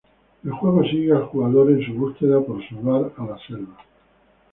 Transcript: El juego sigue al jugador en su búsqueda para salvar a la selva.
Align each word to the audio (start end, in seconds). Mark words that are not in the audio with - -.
El 0.43 0.51
juego 0.53 0.83
sigue 0.83 1.11
al 1.11 1.25
jugador 1.25 1.69
en 1.69 1.85
su 1.85 1.93
búsqueda 1.93 2.43
para 2.43 2.67
salvar 2.67 3.13
a 3.19 3.23
la 3.23 3.37
selva. 3.45 3.77